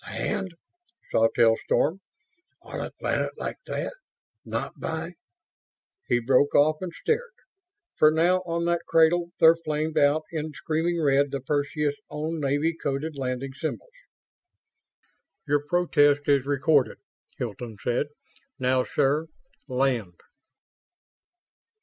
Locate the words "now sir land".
18.57-20.19